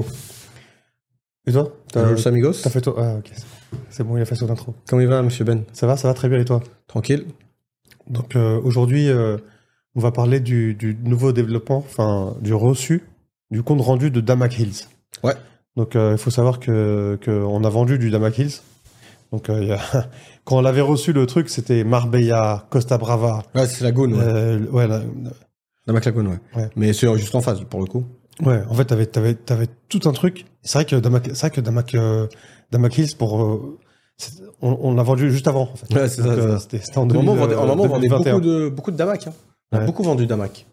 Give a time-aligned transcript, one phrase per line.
[0.00, 0.04] intro.
[1.46, 2.52] Et toi T'as les amigos.
[2.62, 3.30] t'as fait toi Ah, ok.
[3.90, 4.74] C'est bon, il a fait son intro.
[4.88, 5.64] Comment il va, monsieur Ben?
[5.72, 6.62] Ça va, ça va très bien et toi?
[6.86, 7.26] Tranquille
[8.08, 9.36] Donc euh, aujourd'hui, euh,
[9.94, 13.02] on va parler du, du nouveau développement, enfin du reçu,
[13.50, 14.86] du compte rendu de Damac Hills.
[15.22, 15.34] Ouais.
[15.76, 18.60] Donc euh, il faut savoir que qu'on a vendu du Damac Hills.
[19.32, 19.80] Donc il y a-
[20.44, 23.42] quand on avait reçu le truc, c'était Marbella, Costa Brava.
[23.54, 24.68] Ouais, c'est la Gaune, ouais.
[24.70, 25.02] ouais, la-
[25.86, 26.38] La Mac Lagune, ouais.
[26.56, 26.70] Ouais.
[26.76, 28.06] Mais c'est juste en face, pour le coup.
[28.42, 28.62] Ouais.
[28.68, 30.44] En fait, t'avais avais, avais tout un truc.
[30.62, 32.26] C'est vrai que Damac, c'est vrai que euh,
[32.96, 33.78] Hills pour euh,
[34.62, 35.70] on, on l'a vendu juste avant.
[35.72, 35.94] En fait.
[35.94, 36.58] Ouais, c'est ça, Donc, euh, ça.
[36.60, 38.32] C'était c'était en Au 2000, moment, on vendait, euh, en moment, on vendait 2021.
[38.34, 39.26] beaucoup de, beaucoup de Damac.
[39.26, 39.32] Hein.
[39.72, 40.66] On a beaucoup vendu Damac.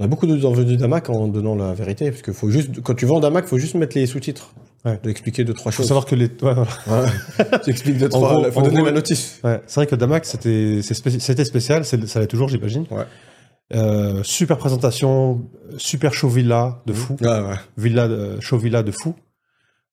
[0.00, 2.10] On a beaucoup de vendu Damac en donnant la vérité.
[2.10, 4.52] Parce que faut juste, quand tu vends Damac, faut juste mettre les sous-titres.
[4.84, 4.98] Ouais.
[5.02, 5.86] De expliquer deux, trois Faut choses.
[5.88, 6.26] savoir que les.
[6.26, 6.54] ouais,
[6.86, 7.06] voilà.
[7.64, 8.32] Tu expliques deux, En trois.
[8.40, 9.40] gros- faut en donner gros- la notice.
[9.42, 12.84] Ouais, c'est vrai que Damac, c'était c'était spécial, c'est- ça l'est toujours, j'imagine.
[12.90, 13.04] Ouais.
[13.72, 15.42] Euh, super présentation,
[15.78, 17.54] super show villa de fou, Ouais, ouais.
[17.78, 19.14] villa de, show villa de fou.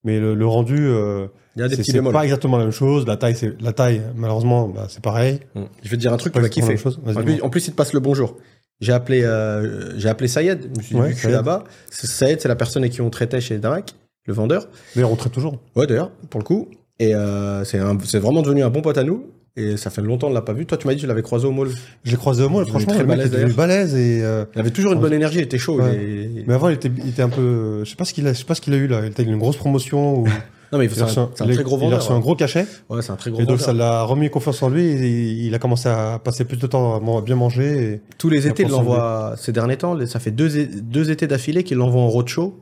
[0.04, 3.06] Mais le, le rendu, euh, c'est pas exactement la même chose.
[3.06, 4.02] La taille, c'est la taille.
[4.16, 5.40] Malheureusement, bah, c'est pareil.
[5.54, 5.66] Hum.
[5.82, 6.76] Je vais te dire un truc, tu vas kiffer.
[7.06, 8.36] En plus, en plus, il te passe le bonjour.
[8.80, 10.70] J'ai appelé, euh, j'ai appelé Sayed.
[10.74, 11.64] Je me suis dit, Ouais, vu que je suis là-bas.
[11.88, 13.94] Sayed, c'est la personne avec qui on traitait chez Damac,
[14.26, 14.66] le vendeur.
[14.96, 15.60] D'ailleurs, on traite toujours.
[15.76, 16.68] Ouais, d'ailleurs, pour le coup.
[16.98, 17.78] Et euh, c'est
[18.18, 19.30] vraiment devenu un bon pote à nous.
[19.56, 20.64] Et ça fait longtemps qu'on l'a pas vu.
[20.64, 21.68] Toi, tu m'as dit que tu l'avais croisé au mall.
[22.04, 22.64] Je l'ai croisé au mall.
[22.66, 24.20] Il Franchement, très le mec balèze, était devenu balèze et.
[24.22, 25.76] euh, Il avait toujours une bonne énergie, il était chaud.
[25.78, 25.94] Ouais.
[26.36, 27.84] il mais avant, il était, il était un peu.
[27.84, 29.00] Je sais pas ce qu'il a, je sais pas ce qu'il a eu là.
[29.04, 30.20] Il était une grosse promotion.
[30.20, 30.26] Ou,
[30.72, 32.00] Non, mais il a reçu un, un, il très gros il a vendeur.
[32.00, 32.64] reçu un gros cachet.
[32.88, 33.66] Ouais, c'est un très gros Et donc vendeur.
[33.66, 36.96] ça l'a remis confiance en lui et il a commencé à passer plus de temps
[37.18, 37.92] à bien manger.
[37.92, 38.00] Et...
[38.16, 39.98] Tous les étés, il l'envoie ces derniers temps.
[40.06, 42.58] Ça fait deux, deux étés d'affilée qu'il l'envoie en roadshow,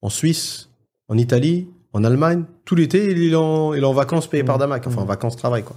[0.00, 0.70] en Suisse,
[1.08, 2.42] en Italie, en Allemagne.
[2.64, 4.60] Tout l'été, il est en, il est en vacances payées par Mhm.
[4.62, 4.86] Damac.
[4.88, 5.06] Enfin, en Mhm.
[5.08, 5.76] vacances travail, quoi.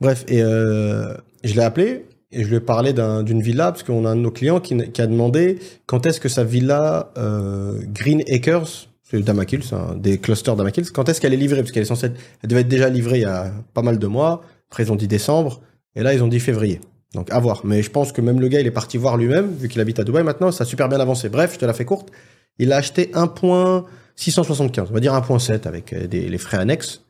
[0.00, 3.82] Bref, et euh, je l'ai appelé et je lui ai parlé d'un- d'une villa parce
[3.82, 7.12] qu'on a un de nos clients qui, qui a demandé quand est-ce que sa villa
[7.16, 11.60] euh, Green Acres, c'est hein, des clusters Damac Hills, quand est-ce qu'elle est livrée?
[11.60, 13.98] Parce qu'elle est censée être- elle devait être déjà livrée il y a pas mal
[13.98, 14.42] de mois.
[14.68, 15.60] Après, ils ont dit décembre.
[15.94, 16.80] Et là, ils ont dit février.
[17.14, 17.60] Donc, à voir.
[17.64, 20.00] Mais je pense que même le gars, il est parti voir lui-même, vu qu'il habite
[20.00, 20.50] à Dubaï maintenant.
[20.50, 21.28] Ça a super bien avancé.
[21.28, 22.10] Bref, je te la fais courte.
[22.58, 24.86] Il a acheté 1.675.
[24.90, 27.02] On va dire 1.7 avec euh, des, les frais annexes.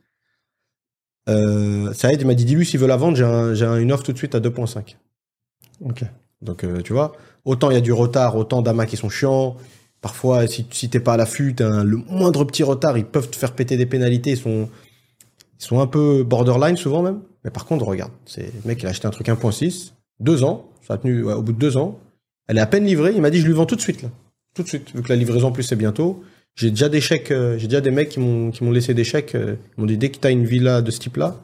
[1.27, 4.03] Euh, ça aide, il m'a dit, dis-lui s'il veut la vendre, j'ai un- une offre
[4.03, 4.97] tout de suite à 2.5.
[5.83, 6.03] Ok.
[6.41, 7.13] Donc, euh, tu vois,
[7.45, 9.57] autant il y a du retard, autant Dama qui sont chiants.
[10.01, 13.53] Parfois, si, si t'es pas à l'affût, le moindre petit retard, ils peuvent te faire
[13.53, 14.31] péter des pénalités.
[14.31, 14.69] Ils sont,
[15.59, 17.19] ils sont un peu borderline souvent même.
[17.43, 20.65] Mais par contre, regarde, c'est le mec, il a acheté un truc 1.6, deux ans,
[20.87, 21.97] ça a tenu ouais, au bout de deux ans.
[22.47, 23.13] Elle est à peine livrée.
[23.15, 24.09] Il m'a dit, je lui vends tout de suite là,
[24.53, 26.23] tout de suite, vu que la livraison en plus c'est bientôt.
[26.57, 29.03] J'ai déjà des chèques, euh, j'ai déjà des mecs qui m'ont qui m'ont laissé des
[29.05, 29.35] chèques.
[29.35, 31.35] euh, ils m'ont dit dès que t'as une villa de ce type-là,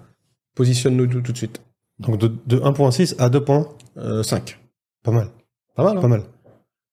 [0.55, 1.61] positionne-nous tout, tout de suite.
[1.99, 4.59] Donc de, de 1.6 à 2 points, Euh, 5.
[5.03, 5.29] pas mal.
[5.75, 6.23] Pas mal, hein Pas mal.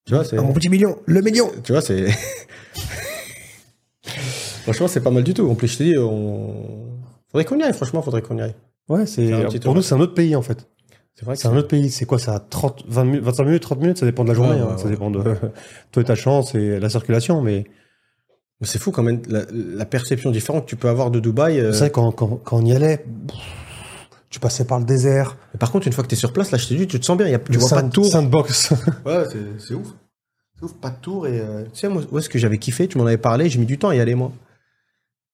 [0.07, 0.37] Tu vois, c'est.
[0.39, 2.07] Ah, mon petit million, le million Tu vois, c'est.
[4.63, 5.49] franchement, c'est pas mal du tout.
[5.49, 6.87] En plus, je te dis, on.
[7.31, 8.55] Faudrait qu'on y aille, franchement, faudrait qu'on y aille.
[8.89, 9.75] Ouais, c'est C'est un petit pour tour.
[9.77, 10.67] nous c'est un autre pays en fait.
[11.15, 11.91] C'est vrai que C'est un autre pays.
[11.91, 14.55] C'est quoi ça 30, 20 minutes, 25 minutes, 30 minutes, ça dépend de la journée.
[14.57, 14.71] Ouais, hein.
[14.73, 14.91] ouais, ça ouais.
[14.91, 15.23] dépend de
[15.93, 17.41] toi et ta chance et la circulation.
[17.41, 17.65] Mais
[18.67, 21.59] c'est fou quand même la, la perception différente que tu peux avoir de Dubaï.
[21.61, 21.73] euh.
[21.73, 23.05] c'est vrai quand, quand, quand on y allait,
[24.29, 25.37] tu passais par le désert.
[25.53, 27.05] Mais par contre, une fois que t'es sur place, là, je te dis, tu te
[27.05, 27.27] sens bien.
[27.27, 28.07] Il y a, tu le vois pas de tour.
[28.07, 28.73] Sandbox.
[29.05, 29.25] Ouais,
[29.59, 29.89] c'est, ouf.
[30.59, 31.27] C'est ouf, pas de tour.
[31.27, 32.87] Et euh, tu sais, moi, où est-ce que j'avais kiffé?
[32.87, 34.31] Tu m'en avais parlé, j'ai mis du temps à y aller, moi.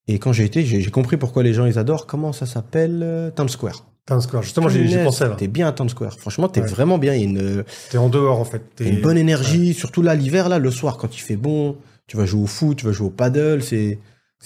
[0.08, 2.06] Et quand j'ai été, j'ai, compris pourquoi les gens ils adorent.
[2.06, 3.84] Comment ça s'appelle euh, Times Square.
[4.06, 4.44] Times Square.
[4.44, 5.34] Justement, Punaise, pensé là.
[5.36, 6.16] T'es bien à Times Square.
[6.18, 6.68] Franchement, t'es Ouais.
[6.68, 7.12] vraiment bien.
[7.14, 8.62] Il y a une, T'es en dehors en fait.
[8.76, 11.76] T'es une bonne énergie, surtout là, l'hiver, là, le soir, quand il fait bon,
[12.06, 13.98] tu vas jouer au foot, tu vas jouer au paddle, c'est,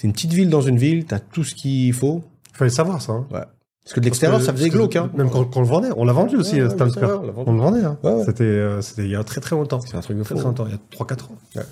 [0.03, 2.23] une petite ville dans une ville, t'as tout ce qu'il faut.
[2.55, 3.13] Fallait savoir ça.
[3.13, 3.27] hein.
[3.31, 5.11] Parce que de l'extérieur, ça faisait glauque, hein.
[5.17, 7.23] Même quand, quand on le vendait, on l'a vendu aussi, Ouais, euh, ouais, Square.
[7.47, 7.83] on le vendait.
[7.85, 7.99] Hein.
[8.03, 8.25] Ouais, ouais.
[8.25, 9.81] C'était, euh, c'était il y a très très longtemps.
[9.81, 10.39] C'est un truc de Très fou.
[10.41, 11.63] très longtemps, il y a 3-4 ans.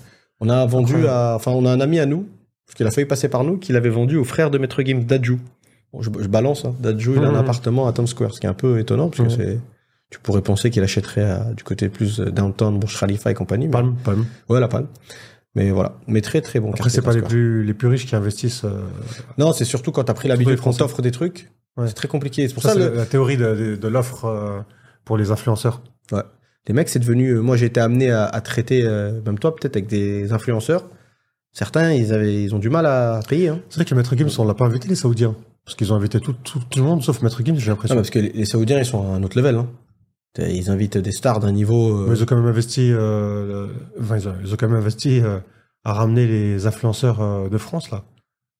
[0.41, 2.27] On a vendu à, enfin, on a un ami à nous,
[2.65, 5.03] parce qu'il a failli passer par nous, qu'il avait vendu au frère de Maître Gims,
[5.05, 5.37] Dadju.
[5.93, 6.73] Bon, je, je balance, hein.
[6.79, 7.37] Dadju, il a un Mhm.
[7.37, 9.59] appartement à Times Square, ce qui est un peu étonnant, parce que c'est,
[10.09, 13.65] tu pourrais penser qu'il achèterait à- du côté plus euh, downtown, Burj Khalifa et compagnie.
[13.67, 14.25] mais- Palme, palme.
[14.49, 14.87] Ouais, la palme.
[15.55, 15.95] Mais voilà.
[16.07, 18.63] Mais très très bon Après, c'est pas les plus, les plus riches qui investissent.
[18.65, 18.81] euh,
[19.37, 21.51] Non, c'est surtout quand t'as pris Surtout l'habitude qu'on t'offre des trucs.
[21.77, 21.87] Ouais.
[21.87, 22.47] C'est très compliqué.
[22.47, 24.59] C'est pour Ça, ça, c'est le- la, théorie de, de- de l'offre euh,
[25.05, 25.81] pour les influenceurs.
[26.67, 27.29] les mecs, c'est devenu.
[27.31, 30.85] euh, Moi, j'ai été amené à, à traiter, euh, même toi, peut-être avec des influenceurs.
[31.51, 33.49] Certains, ils avaient, ils ont du mal à payer.
[33.49, 33.59] Hein.
[33.69, 35.35] C'est vrai que Maître Gims, on l'a pas invité les Saoudiens.
[35.65, 37.95] Parce qu'ils ont invité tout, tout, tout le monde sauf Maître Gims, j'ai Non, l'impression.
[37.95, 39.55] mais parce que les, les Saoudiens, ils sont à un autre level.
[39.55, 39.67] Hein.
[40.37, 41.97] Ils invitent des stars d'un niveau.
[41.97, 43.67] euh, Mais ils ont quand même investi, euh,
[43.99, 45.39] enfin, ils, ont, ils ont quand même investi euh,
[45.83, 48.03] à ramener les influenceurs euh, de France là.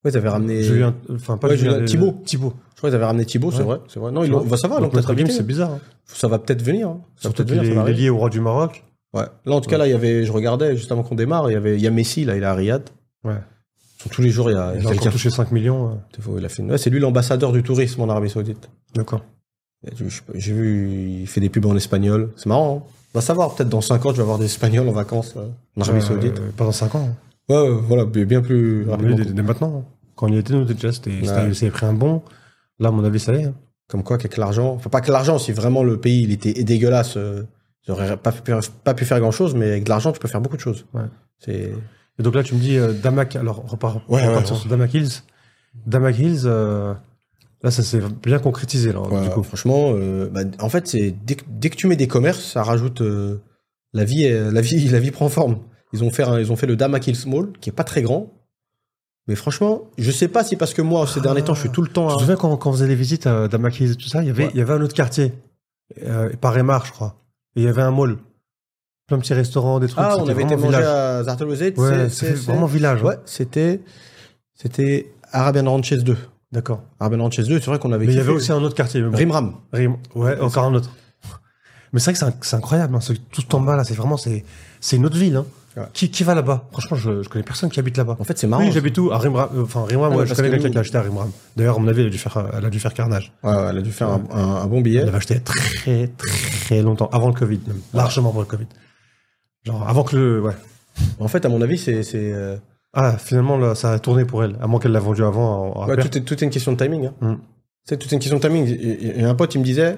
[0.06, 0.64] Ils avaient ramené.
[0.64, 2.16] Julien, enfin pas Ouais, Julien, les- Thibaut.
[2.26, 2.54] Thibaut.
[2.74, 3.80] Je crois qu'ils avaient ramené Thibaut, c'est vrai.
[3.90, 4.12] C'est vrai.
[4.12, 4.30] Non, vois.
[4.30, 5.44] l'ont- va savoir, Donc, peut-être c'est hein.
[5.44, 5.72] bizarre.
[5.72, 5.80] hein.
[6.06, 6.88] Ça va peut-être venir.
[6.90, 7.02] hein.
[7.18, 8.84] Ça va Surtout peut-être qu'il venir, est, il lié au roi du Maroc.
[9.14, 9.26] Ouais.
[9.46, 11.54] Là, en tout cas, là, il y avait, je regardais juste avant qu'on démarre, il
[11.54, 12.90] y avait, il y a Messi, là, il est à Riyad.
[13.26, 13.36] Ouais.
[14.10, 16.00] Tous les jours, il y a, Il a encore touché 5 millions.
[16.16, 18.70] C'est faux, il a fait une- ouais, c'est lui l'ambassadeur du tourisme en Arabie Saoudite.
[18.96, 19.22] D'accord.
[20.36, 22.32] J'ai vu, il fait des pubs en espagnol.
[22.36, 22.86] C'est marrant.
[22.88, 25.34] Hein On va savoir, peut-être dans 5 ans, je vais avoir des Espagnols en vacances
[25.38, 25.48] euh,
[25.78, 26.42] en Arabie Euh, Saoudite.
[26.58, 27.10] Pendant 5 ans.
[27.10, 27.16] hein.
[27.54, 29.16] Ouais, voilà, bien plus rapidement.
[29.16, 29.84] dès, dès maintenant.
[29.86, 29.90] hein.
[30.16, 31.70] Quand y était, nous, déjà, c'était, Ouais.
[31.72, 32.22] pris un bon.
[32.80, 33.52] Là, à mon avis, ça y est.
[33.88, 37.18] Comme quoi, qu'avec l'argent, enfin pas que l'argent, si vraiment le pays il était dégueulasse,
[37.18, 37.44] euh,
[37.88, 38.52] j'aurais pas, pu-
[38.84, 40.86] pas pu faire grand chose, mais avec de l'argent, tu peux faire beaucoup de choses.
[40.94, 41.02] Ouais.
[41.40, 41.72] C'est
[42.20, 43.36] Et donc là, tu me dis euh, Damak.
[43.38, 44.70] Alors, repart, Ouais, repart ouais, sur ouais.
[44.70, 45.24] Damak Hills.
[45.88, 46.94] Damak Hills, euh,
[47.64, 49.44] là, ça s'est bien concrétisé, là, Ouais, du coup.
[49.44, 52.64] franchement, euh, bah, en fait, c'est dès, que- dès que tu mets des commerces, ça
[52.64, 53.38] rajoute euh,
[53.94, 55.60] la vie, est- la vie, la vie prend forme.
[55.94, 58.02] Ils ont fait, un- ils ont fait le Damak Hills Mall, qui est pas très
[58.02, 58.32] grand,
[59.28, 61.82] mais franchement, je sais pas si parce que moi ces derniers temps, je suis tout
[61.82, 62.10] le temps.
[62.10, 64.22] À- te souviens quand, quand on faisait les visites à Damak Hills et tout ça,
[64.22, 64.52] il y avait, Ouais.
[64.54, 65.34] il y avait un autre quartier,
[66.04, 67.16] euh, par Emar, je crois.
[67.56, 68.18] Et il y avait un mall.
[69.08, 70.00] Plein de petits restaurants, des trucs.
[70.08, 70.86] Ah, on avait été manger village.
[70.86, 71.80] à Zartelwezet.
[71.80, 73.02] Ouais, c'était vraiment village.
[73.02, 73.82] Ouais, c'était,
[74.54, 76.16] c'était Arabian Ranches 2.
[76.52, 76.82] D'accord.
[77.00, 78.06] Arabian Ranches 2, c'est vrai qu'on avait.
[78.08, 79.02] Mais il y avait aussi un autre quartier.
[79.02, 79.16] Bon.
[79.16, 79.56] Rimram.
[79.72, 80.90] Rim- Ouais, encore un autre.
[81.94, 84.44] Mais c'est vrai que c'est incroyable, hein, ce- tout en bas là, c'est vraiment, c'est
[84.80, 85.36] c'est une autre ville.
[85.36, 85.46] Hein.
[85.78, 85.84] Ouais.
[85.94, 86.68] Qui, qui va là-bas?
[86.72, 88.16] Franchement, je, je connais personne qui habite là-bas.
[88.20, 88.64] En fait, c'est marrant.
[88.64, 89.12] Oui, j'habite où?
[89.12, 89.50] À Rimram.
[89.56, 91.32] euh, Enfin, Rimram, Ah, ouais, je connais que quelqu'un nous- qui a acheté à Rimram.
[91.56, 93.32] D'ailleurs, à mon avis, elle a dû faire, elle a dû faire carnage.
[93.44, 95.02] Ouais, ouais, elle a dû faire un, un- un bon billet.
[95.02, 96.10] Elle avait acheté très,
[96.66, 97.80] très longtemps, avant le Covid, même.
[97.94, 98.66] Largement avant le Covid.
[99.66, 100.42] Genre, avant que le.
[100.42, 100.54] Ouais.
[101.20, 102.58] En fait, à mon avis, c'est, c'est, euh,
[102.94, 105.96] Ah, finalement, là, ça a tourné pour elle, à moins qu'elle l'a vendu avant ouais,
[105.98, 107.06] tout, est, tout est une question de timing.
[107.08, 107.14] Hein.
[107.22, 107.36] Mm.
[107.86, 108.68] C'est tout est une question de timing.
[108.68, 109.98] Et, et un pote, il me disait,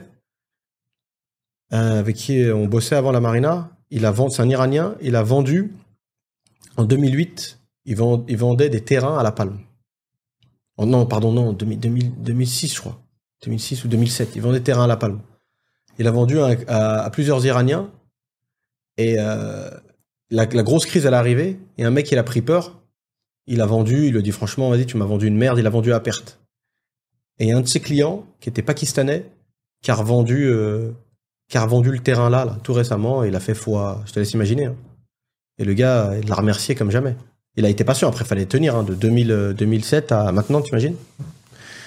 [1.73, 5.15] euh, avec qui on bossait avant la marina, il a vendu, c'est un Iranien, il
[5.15, 5.73] a vendu
[6.77, 9.59] en 2008, il, vend- il vendait des terrains à la Palme.
[10.77, 12.99] Oh, non, pardon, non, 2000 2000 2006, je crois.
[13.43, 15.19] 2006 ou 2007, il vendait des terrains à la Palme.
[15.97, 17.89] Il a vendu à, à- à plusieurs Iraniens
[18.97, 19.69] et euh,
[20.29, 22.80] la, la grosse crise, elle est arrivée et un mec, il a pris peur.
[23.47, 25.65] Il a vendu, il lui a dit franchement, vas-y, tu m'as vendu une merde, il
[25.67, 26.39] a vendu à perte.
[27.39, 29.25] Et il y a un de ses clients, qui était pakistanais,
[29.81, 30.91] qui a revendu, euh,
[31.49, 34.01] qui a revendu le terrain là, là, tout récemment, et il a fait foi.
[34.05, 34.65] Je te laisse imaginer.
[34.65, 34.75] hein.
[35.57, 37.15] Et le gars, il l'a remercié comme jamais.
[37.57, 40.61] Il a été patient, après, il fallait tenir, hein, de 2000, euh, 2007 à maintenant,
[40.61, 40.95] t'imagines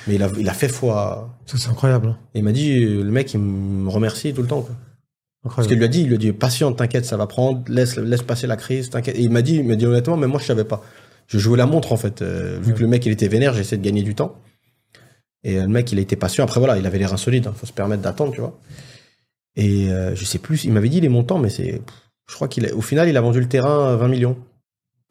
[0.07, 1.31] Mais il a, il a fait foi.
[1.47, 2.09] Ça, c'est incroyable.
[2.09, 2.19] hein.
[2.35, 4.63] Et il m'a dit, euh, le mec, il me remercie tout le temps.
[4.63, 4.75] Quoi.
[5.55, 7.97] Parce qu'il lui a dit, il lui a dit, patiente, t'inquiète, ça va prendre, laisse,
[7.97, 9.17] laisse passer la crise, t'inquiète.
[9.17, 10.83] Et il m'a dit, il m'a dit honnêtement, mais moi, je savais pas.
[11.27, 12.23] Je jouais la montre, en fait.
[12.23, 12.79] Euh, vu Ouais.
[12.79, 14.37] que le mec, il était vénère, j'essayais de gagner du temps.
[15.43, 16.45] Et euh, le mec, il a été patient.
[16.45, 17.47] Après, voilà, il avait les reins solides.
[17.47, 17.55] hein.
[17.57, 18.59] Faut se permettre d'attendre, tu vois.
[19.57, 21.81] Et euh, je sais plus, il m'avait dit les montants, mais c'est,
[22.29, 24.37] je crois qu'il a, au final, il a vendu le terrain à 20 millions.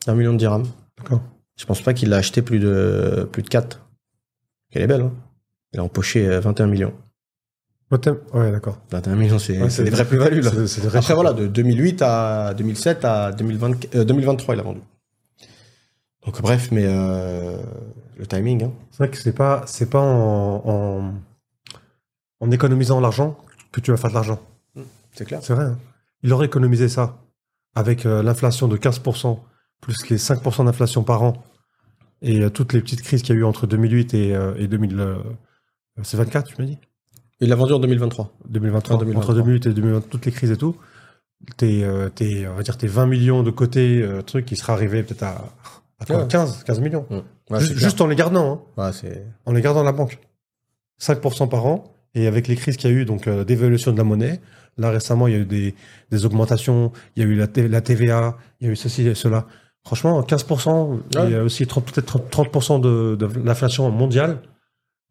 [0.08, 0.66] 20 millions de dirhams.
[0.98, 1.22] D'accord.
[1.60, 3.80] Je pense pas qu'il l'a acheté plus de, plus de 4.
[4.74, 5.14] Elle est belle, hein.
[5.74, 6.94] Il a empoché euh, 21 millions.
[8.34, 8.80] Ouais, d'accord.
[8.90, 10.42] 21 millions, c'est Ouais, des vraies plus-values,
[10.96, 14.80] Après, voilà, de 2008 à 2007 à 2020, euh, 2023, il a vendu.
[16.26, 17.62] Donc, bref, mais euh,
[18.18, 18.72] le timing, hein.
[18.92, 21.14] C'est vrai que c'est pas, c'est pas en, en,
[22.40, 23.38] en économisant l'argent
[23.72, 24.40] que tu vas faire de l'argent.
[25.14, 25.40] c'est clair.
[25.44, 25.66] C'est vrai.
[25.66, 25.78] hein.
[26.22, 27.18] Il aurait économisé ça
[27.76, 29.40] avec euh, l'inflation de 15%,
[29.82, 31.44] plus les 5% d'inflation par an,
[32.22, 35.00] et euh, toutes les petites crises qu'il y a eu entre 2008 et, et 2000.
[35.00, 35.16] euh,
[36.04, 36.78] c'est 24, tu m'as dit?
[37.42, 38.32] Il l'a vendu en 2023.
[38.48, 38.96] 2023.
[38.96, 39.34] En 2023.
[39.34, 40.78] Entre 2008 et 2020, toutes les crises et tout.
[41.58, 41.84] T'es,
[42.16, 45.52] t'es, on va dire, tes 20 millions de côté, truc qui sera arrivé peut-être à,
[46.00, 46.28] à quoi, Ouais.
[46.28, 47.06] 15, 15 millions.
[47.50, 48.92] Ouais, juste, en les gardant, hein.
[49.04, 50.20] Ouais, en les gardant à la banque.
[51.02, 51.84] 5% par an.
[52.16, 54.40] Et avec les crises qu'il y a eu, donc euh, d'évaluation de la monnaie,
[54.78, 55.74] là récemment, il y a eu des,
[56.12, 59.16] des augmentations, il y a eu la, la TVA, il y a eu ceci et
[59.16, 59.48] cela.
[59.84, 64.38] Franchement, 15%, il y a aussi 30 peut-être 30% de, de l'inflation mondiale.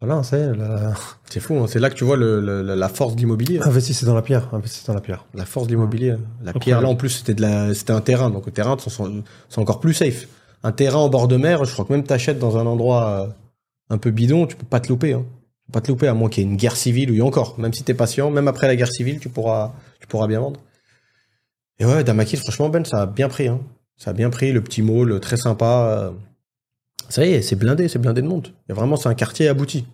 [0.00, 0.92] Voilà, c'est la...
[1.30, 1.66] C'est fou, hein.
[1.66, 3.58] c'est là que tu vois le, le- la force de l'immobilier.
[3.58, 3.62] hein.
[3.66, 5.24] investissez dans la pierre, investissez dans la pierre.
[5.34, 6.10] La force de l'immobilier.
[6.10, 6.18] hein.
[6.44, 8.28] La pierre, là, en plus, c'était de la, c'était un terrain.
[8.30, 10.26] Donc, au terrain, c'est encore plus safe.
[10.62, 13.26] Un terrain en bord de mer, je crois que même t'achètes dans un endroit euh,
[13.90, 15.12] un peu bidon, tu peux pas te louper.
[15.12, 15.24] Hein.
[15.24, 17.58] Tu peux pas te louper, à moins qu'il y ait une guerre civile ou encore.
[17.58, 20.60] Même si t'es patient, même après la guerre civile, tu pourras, tu pourras bien vendre.
[21.78, 23.48] Et ouais, Damakil, franchement, Ben, ça a bien pris.
[23.48, 23.60] Hein.
[23.96, 25.88] Ça a bien pris, le petit mall, très sympa.
[25.98, 26.10] euh.
[27.08, 28.48] Ça y est, c'est blindé, c'est blindé de monde.
[28.68, 29.84] Et vraiment, c'est un quartier abouti.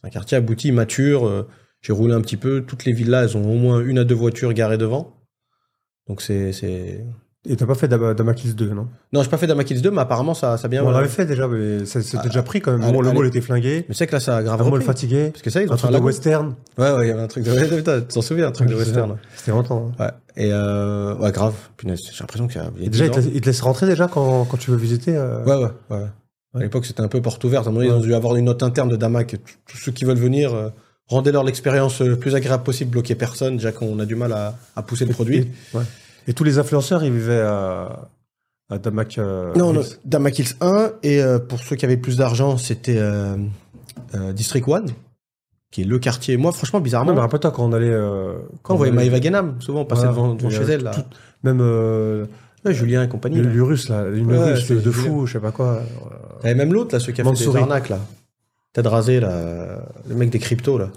[0.00, 1.26] C'est un quartier abouti, mature.
[1.26, 1.46] euh,
[1.82, 2.62] J'ai roulé un petit peu.
[2.62, 5.12] Toutes les villas, elles ont au moins une à deux voitures garées devant.
[6.08, 7.04] Donc c'est.
[7.50, 8.88] Et t'as pas fait Dama- Damakis 2, non?
[9.12, 10.84] Non, j'ai pas fait Damakils 2, mais apparemment ça, ça a bien.
[10.84, 12.82] On l'avait fait déjà, mais c'était Ah, déjà pris quand même.
[12.82, 13.28] allez, Bon, le allez.
[13.28, 14.84] était flingué, Mais c'est que là, ça a grave un mall repris.
[14.86, 16.54] fatigué, Parce que ça, ils ont un truc de western.
[16.76, 17.76] Ouais, ouais, il y avait un truc de.
[17.76, 19.16] Putain, tu t'en souviens, un truc de western.
[19.36, 19.92] C'était longtemps.
[19.98, 20.04] hein.
[20.04, 20.10] Ouais.
[20.44, 21.54] Et euh, ouais, grave.
[21.78, 22.70] Punaise, j'ai l'impression qu'il y a.
[22.76, 24.44] il y a Et déjà, 10 ils te, laissent- ils te laissent rentrer déjà quand,
[24.44, 26.06] quand tu veux visiter euh, Ouais, ouais, ouais.
[26.54, 27.66] À l'époque, c'était un peu porte ouverte.
[27.66, 29.36] À un moment, ils ont dû avoir une note interne de Damac.
[29.66, 30.68] Tous- ceux qui veulent venir, euh,
[31.06, 33.56] rendez-leur l'expérience le plus agréable possible, bloquez personne.
[33.56, 35.50] Déjà qu'on a du mal à, à pousser le produit.
[35.74, 35.82] Ouais.
[36.28, 38.08] Et tous les influenceurs, ils vivaient à,
[38.70, 39.18] à Damak.
[39.18, 39.96] euh, Non, non, Hills.
[40.04, 43.36] Damak Hills 1, et euh, pour ceux qui avaient plus d'argent, c'était euh,
[44.34, 44.84] District 1,
[45.72, 46.36] qui est le quartier.
[46.36, 47.96] Moi, franchement, bizarrement, Non, mais rappelle-toi quand on allait.
[48.62, 50.92] quand on voyait Maëva Genam, souvent on passait devant, chez elle, là.
[50.92, 51.02] tout-
[51.42, 51.60] Même
[52.64, 53.40] Ouais, Julien et compagnie.
[53.40, 53.48] là.
[53.48, 55.80] l'Urus, là, une Ouais, russe de fou, je sais pas quoi.
[56.44, 57.98] Et même l'autre, là, celui qui a fait des arnaques, là.
[58.74, 59.78] Tête rasée, là.
[60.08, 60.90] Le mec des cryptos, là.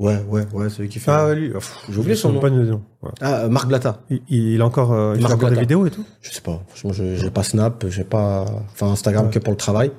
[0.00, 1.10] Ouais, ouais, ouais, celui qui fait.
[1.10, 1.50] Ah, ouais, lui.
[1.50, 2.40] pff, J'ai oublié son nom.
[2.40, 2.82] Pas nom.
[3.02, 3.10] Ouais.
[3.20, 4.00] Ah, euh, Marc Blata.
[4.08, 5.60] Il, il a encore, euh, il Marc encore des Blatta.
[5.60, 6.04] vidéos et tout?
[6.22, 6.62] Je sais pas.
[6.68, 8.46] Franchement, je- j'ai pas Snap, j'ai pas.
[8.72, 9.30] Enfin, Instagram Ouais.
[9.30, 9.92] que pour le travail.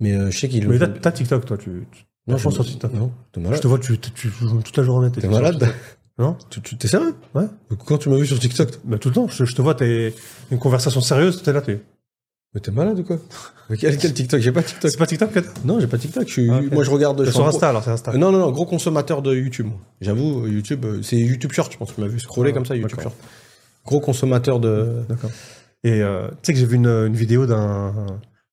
[0.00, 0.66] Mais euh, je sais qu'il.
[0.68, 1.56] Mais t'as- TikTok, toi.
[1.56, 2.92] Tu, tu- Non, je pense je sur TikTok.
[2.92, 3.60] Non, t'es je malade.
[3.60, 5.10] te vois, tu, tu, tu joues toute la journée.
[5.12, 5.64] T'es malade.
[6.18, 6.34] Non?
[6.48, 7.14] Tu- tu- T'es sérieux?
[7.34, 7.44] Ouais.
[7.84, 9.28] Quand tu m'as vu sur TikTok Bah, tout le temps.
[9.28, 10.14] Je, je te vois, t'es
[10.50, 11.82] une conversation sérieuse, t'es là, t'es.
[12.56, 13.18] Mais t'es malade ou quoi?
[13.68, 14.40] Mais quel, quel TikTok?
[14.40, 14.90] J'ai pas TikTok.
[14.90, 15.50] C'est pas TikTok que t'as?
[15.66, 16.26] Non, j'ai pas TikTok.
[16.26, 16.50] Je suis...
[16.50, 16.62] Ah.
[16.72, 17.22] Moi, je regarde.
[17.22, 18.14] je sur un Insta, alors c'est Insta.
[18.14, 19.68] Non, non, non, gros consommateur de YouTube.
[20.00, 21.94] J'avoue, YouTube, euh, c'est YouTube Short, je pense.
[21.94, 22.98] Tu m'as vu scroller Ah, comme ça, YouTube.
[22.98, 23.14] Short.
[23.84, 25.02] Gros consommateur de.
[25.06, 25.30] D'accord.
[25.84, 27.92] Et euh, tu sais que j'ai vu une, une vidéo d'un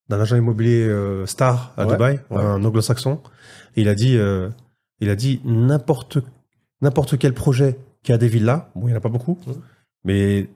[0.09, 2.43] d'un agent immobilier euh, star à Ouais, Dubaï, ouais.
[2.43, 3.21] un anglo-saxon.
[3.77, 4.49] Il a dit, euh,
[4.99, 6.17] il a dit n'importe
[6.81, 9.39] n'importe quel projet qui a des villas, bon il n'y en a pas beaucoup,
[10.03, 10.49] mais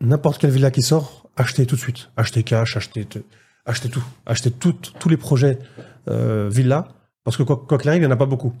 [0.00, 3.18] n'importe quelle villa qui sort, achetez tout de suite, achetez cash, achetez te-
[3.66, 5.58] achetez tout, achetez tout- tous les projets
[6.08, 6.84] euh, villas,
[7.24, 8.52] parce que quoi quoi qu'il arrive, il n'y en a pas beaucoup.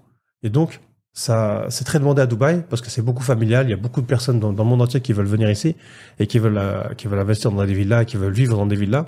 [0.42, 0.80] Et donc
[1.12, 3.66] ça, c'est très demandé à Dubaï parce que c'est beaucoup familial.
[3.66, 5.76] Il y a beaucoup de personnes dans, dans le monde entier qui veulent venir ici
[6.18, 8.76] et qui veulent, euh, qui veulent investir dans des villas, qui veulent vivre dans des
[8.76, 9.04] villas.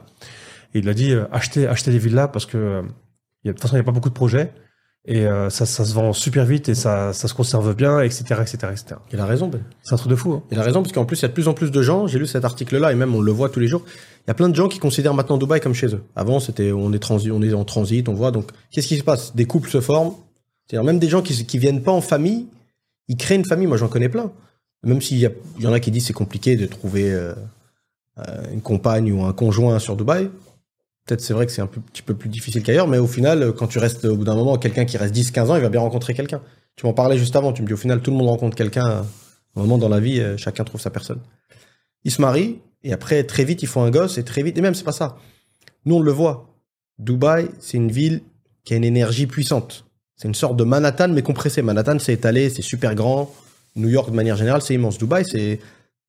[0.75, 2.83] Et il a dit, euh, achetez, achetez des villas parce que, euh,
[3.45, 4.53] de toute façon, il n'y a pas beaucoup de projets
[5.07, 8.25] et euh, ça, ça se vend super vite et ça, ça se conserve bien, etc.,
[8.43, 8.85] etc., etc.
[9.13, 9.63] Il a raison, Ben.
[9.83, 10.33] C'est un truc de fou.
[10.33, 10.43] Hein.
[10.51, 12.09] Il a raison, parce qu'en plus, il y a de plus en plus de gens,
[12.09, 14.35] j'ai lu cet article-là, et même on le voit tous les jours, il y a
[14.35, 16.03] plein de gens qui considèrent maintenant Dubaï comme chez eux.
[16.17, 19.05] Avant, c'était on est, transi on est en transit, on voit, donc qu'est-ce qui se
[19.05, 19.37] passe?
[19.37, 20.15] Des couples se forment,
[20.67, 22.47] c'est-à-dire même des gens qui, qui viennent pas en famille,
[23.07, 24.33] ils créent une famille, moi j'en connais plein.
[24.83, 25.29] Même s'il y,
[25.61, 27.33] y en a qui disent c'est compliqué de trouver euh,
[28.19, 30.29] euh, une compagne ou un conjoint sur Dubaï.
[31.07, 33.53] Peut-être c'est vrai que c'est un petit peu plus difficile qu'ailleurs, mais au final, euh,
[33.53, 35.81] quand tu restes au bout d'un moment, quelqu'un qui reste 10-15 ans, il va bien
[35.81, 36.43] rencontrer quelqu'un.
[36.75, 38.89] Tu m'en parlais juste avant, tu me dis au final, tout le monde rencontre quelqu'un.
[38.89, 39.03] euh,
[39.57, 41.21] un moment dans la vie, euh, chacun trouve sa personne.
[42.05, 44.61] Ils se marient, et après, très vite, ils font un gosse, et très vite, et
[44.61, 45.17] même, c'est pas ça.
[45.87, 46.55] Nous, on le voit.
[46.99, 48.21] Dubaï, c'est une ville
[48.65, 49.87] qui a une énergie puissante.
[50.17, 51.63] C'est une sorte de Manhattan, mais compressé.
[51.63, 53.33] Manhattan, c'est étalé, c'est super grand.
[53.77, 54.99] New York, de manière générale, c'est immense.
[54.99, 55.61] Dubaï, c'est.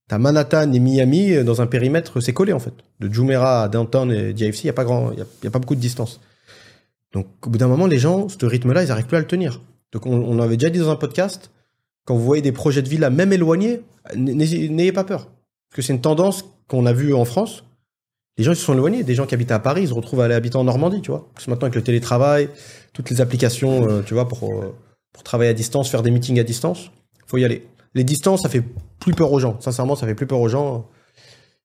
[0.07, 2.73] T'as Manhattan et Miami euh, dans un périmètre, c'est collé en fait.
[2.99, 5.51] De Jumeirah à Downtown et DFC, il n'y a, pas grand- y a, y a
[5.51, 6.21] pas beaucoup de distance.
[7.13, 9.61] Donc au bout d'un moment, les gens, ce rythme-là, ils n'arrivent plus à le tenir.
[9.91, 11.51] Donc on, avait déjà dit dans un podcast,
[12.05, 13.81] quand vous voyez des projets de villa, même éloignés,
[14.15, 15.25] n'ayez n'ayez pas peur.
[15.69, 17.63] Parce que c'est une tendance qu'on a vue en France.
[18.37, 19.03] Les gens ils se sont éloignés.
[19.03, 21.11] Des gens qui habitent à Paris, ils se retrouvent à aller habiter en Normandie, tu
[21.11, 21.27] vois.
[21.33, 22.49] Parce que maintenant, avec le télétravail,
[22.93, 24.75] toutes les applications, euh, tu vois, pour, euh,
[25.13, 26.91] pour travailler à distance, faire des meetings à distance,
[27.25, 27.65] faut y aller.
[27.95, 28.63] Les distances, ça fait
[28.99, 29.57] plus peur aux gens.
[29.59, 30.87] Sincèrement, ça fait plus peur aux gens.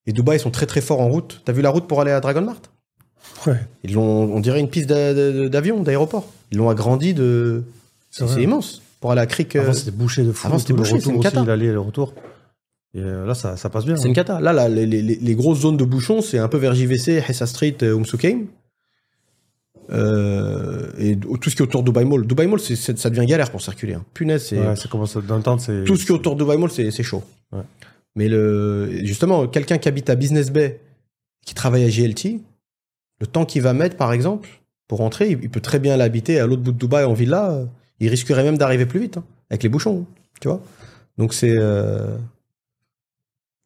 [0.07, 1.43] Et Dubaï, ils sont très très forts en route.
[1.45, 2.71] T'as vu la route pour aller à Dragon Mart
[3.47, 3.59] Ouais.
[3.85, 4.02] Ils l'ont,
[4.35, 6.26] on dirait une piste d'a- d'a- d'avion, d'aéroport.
[6.50, 7.64] Ils l'ont agrandi de.
[8.11, 8.83] C'est immense.
[9.00, 9.57] Pour aller à Creek.
[9.57, 10.47] euh, Avant, c'était bouché de fou.
[10.47, 11.45] avant, c'était bouché, c'est retour une aussi, cata.
[11.45, 12.14] l'aller et le retour.
[12.95, 13.97] Et euh, là, ça, ça passe bien.
[13.97, 14.38] C'est une cata.
[14.41, 17.47] Là, là les, les- les- grosses zones de bouchons, c'est un peu vers JVC, Hessa
[17.47, 18.43] Street, euh, Suqeim.
[19.91, 22.27] Euh, et tout ce qui est autour de Dubai Mall.
[22.27, 23.95] Dubai Mall, ça devient galère pour circuler.
[23.95, 24.05] hein.
[24.15, 24.59] Punaise, c'est.
[24.59, 24.89] Ouais, ça.
[24.89, 25.85] Temps, c'est.
[25.85, 27.23] tout ce qui est autour de Dubai Mall, c'est chaud.
[27.53, 27.62] Ouais.
[28.15, 30.81] Mais le, justement, quelqu'un qui habite à Business Bay,
[31.45, 32.41] qui travaille à GLT,
[33.21, 34.49] le temps qu'il va mettre, par exemple,
[34.89, 37.67] pour rentrer, il, il peut très bien l'habiter à l'autre bout de Dubaï en villa.
[38.01, 40.07] Il risquerait même d'arriver plus vite, hein, avec les bouchons,
[40.41, 40.61] tu vois.
[41.19, 42.17] Donc c'est euh,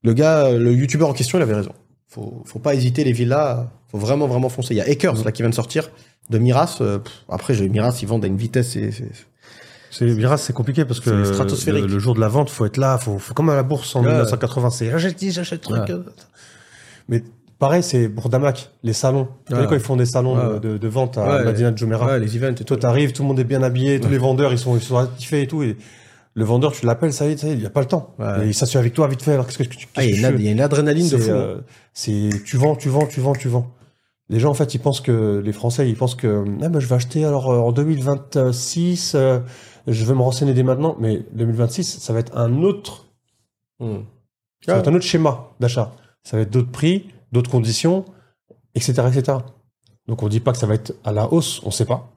[0.02, 1.73] le gars, le youtubeur en question, il avait raison.
[2.16, 4.73] Faut, faut pas hésiter les villas, faut vraiment vraiment foncer.
[4.73, 5.90] Il y a Akers là qui vient de sortir
[6.30, 6.78] de Miras.
[6.80, 8.70] euh, pff, après, j'ai Miras, ils vendent à une vitesse.
[8.70, 12.96] c'est- Miras, c'est compliqué parce que le, le jour de la vente, faut être là,
[12.96, 14.08] faut, faut comme à la bourse en Ouais.
[14.08, 15.76] 1980, c'est j'achète, j'achète truc.
[15.82, 15.90] Ouais.
[15.92, 16.02] euh.
[17.08, 17.23] Mais
[17.58, 19.28] pareil, c'est pour Damak, les salons.
[19.46, 19.61] Tu Ouais.
[19.61, 22.54] sais, quand ils font des salons de, de vente à de Jumeirah, Ouais, les events
[22.61, 24.82] et toi t'arrives, tout le monde est bien habillé, tous les vendeurs ils sont ils
[24.82, 25.62] sont actifés et tout.
[25.62, 25.76] Et
[26.38, 27.87] le vendeur, tu l'appelles, ça y est, ça y est, il y a pas le
[27.87, 28.14] temps.
[28.19, 28.45] Ouais.
[28.45, 29.33] Et il s'assure avec toi vite fait.
[29.33, 30.52] Alors qu'est-ce que tu Ah, il y, a une que ad- tu il y a
[30.52, 31.31] une adrénaline de fou.
[31.31, 31.35] hein.
[31.35, 31.61] euh,
[31.95, 33.73] c'est tu vends, tu vends, tu vends, tu vends.
[34.28, 36.87] Les gens en fait, ils pensent que les Français, ils pensent que ah, ben, je
[36.87, 39.40] vais acheter alors euh, en 2026, euh,
[39.87, 40.97] je vais me renseigner dès maintenant.
[41.00, 43.07] Mais 2026, ça va être un autre,
[43.78, 43.99] Hmm.
[44.64, 44.81] ça va Ah.
[44.81, 45.93] être un autre schéma d'achat.
[46.25, 48.05] Ça va être d'autres prix, d'autres conditions,
[48.75, 49.38] etc., etc.
[50.09, 52.11] Donc on dit pas que ça va être à la hausse, on sait pas.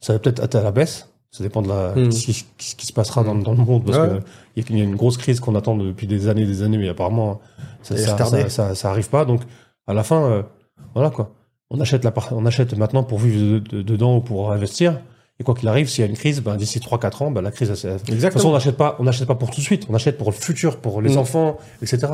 [0.00, 1.08] Ça va peut-être être à la baisse.
[1.32, 2.10] Ça dépend de la, Hmm.
[2.10, 4.18] ce, qui, ce qui se passera dans, dans le monde parce Ouais.
[4.18, 4.22] que
[4.56, 7.40] il y a une grosse crise qu'on attend depuis des années, des années, mais apparemment
[7.82, 9.24] ça, est ça, ça, ça- ça arrive pas.
[9.24, 9.42] Donc
[9.86, 10.42] à la fin, euh,
[10.94, 11.30] voilà quoi.
[11.70, 15.00] On achète la, on achète maintenant pour vivre de- de- dedans ou pour investir.
[15.38, 17.50] Et quoi qu'il arrive, s'il y a une crise, ben, d'ici 3-4 ans, ben, la
[17.52, 18.50] crise, elle- elle- de toute façon, Exactement.
[18.50, 19.86] on n'achète pas, on n'achète pas pour tout de suite.
[19.88, 21.18] On achète pour le futur, pour les Mm.
[21.18, 22.08] enfants, etc.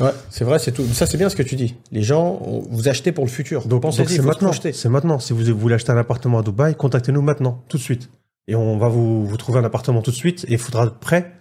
[0.00, 0.84] Ouais, c'est vrai, c'est tout.
[0.86, 1.76] Ça, c'est bien ce que tu dis.
[1.92, 3.66] Les gens, vous achetez pour le futur.
[3.66, 4.52] Donc, pensez-y, c'est maintenant.
[4.52, 5.18] C'est maintenant.
[5.18, 8.10] Si vous voulez acheter un appartement à Dubaï, contactez-nous maintenant, tout de suite.
[8.48, 10.98] Et on va vous, vous trouver un appartement tout de suite et il faudra être
[10.98, 11.32] prêt